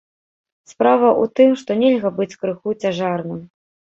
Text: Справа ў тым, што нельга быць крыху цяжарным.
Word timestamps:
Справа 0.71 1.05
ў 1.21 1.25
тым, 1.39 1.51
што 1.61 1.77
нельга 1.83 2.11
быць 2.17 2.37
крыху 2.45 2.69
цяжарным. 2.87 3.47